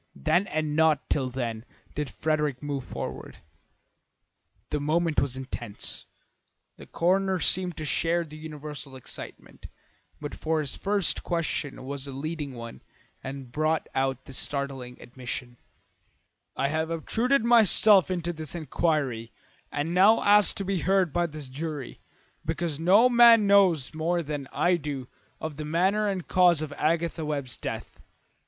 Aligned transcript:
Then 0.15 0.47
and 0.47 0.75
not 0.75 1.07
till 1.11 1.29
then 1.29 1.63
did 1.93 2.09
Frederick 2.09 2.63
move 2.63 2.83
forward. 2.83 3.37
The 4.71 4.79
moment 4.79 5.21
was 5.21 5.37
intense. 5.37 6.07
The 6.77 6.87
coroner 6.87 7.39
seemed 7.39 7.77
to 7.77 7.85
share 7.85 8.23
the 8.23 8.35
universal 8.35 8.95
excitement, 8.95 9.67
for 10.39 10.59
his 10.59 10.75
first 10.75 11.21
question 11.21 11.85
was 11.85 12.07
a 12.07 12.11
leading 12.13 12.55
one 12.55 12.81
and 13.23 13.51
brought 13.51 13.87
out 13.93 14.25
this 14.25 14.39
startling 14.39 14.99
admission: 14.99 15.57
"I 16.55 16.69
have 16.69 16.89
obtruded 16.89 17.45
myself 17.45 18.09
into 18.09 18.33
this 18.33 18.55
inquiry 18.55 19.31
and 19.71 19.93
now 19.93 20.23
ask 20.23 20.55
to 20.55 20.65
be 20.65 20.79
heard 20.79 21.13
by 21.13 21.27
this 21.27 21.47
jury, 21.47 21.99
because 22.43 22.79
no 22.79 23.07
man 23.07 23.45
knows 23.45 23.93
more 23.93 24.23
than 24.23 24.47
I 24.51 24.77
do 24.77 25.07
of 25.39 25.57
the 25.57 25.65
manner 25.65 26.07
and 26.09 26.27
cause 26.27 26.63
of 26.63 26.73
Agatha 26.73 27.23
Webb's 27.23 27.55
death. 27.55 28.01